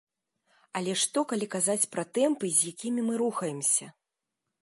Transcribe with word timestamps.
Але 0.79 0.93
што 1.01 1.23
калі 1.33 1.47
казаць 1.57 1.89
пра 1.93 2.03
тэмпы, 2.19 2.47
з 2.59 2.73
якімі 2.73 3.01
мы 3.09 3.13
рухаемся? 3.23 3.85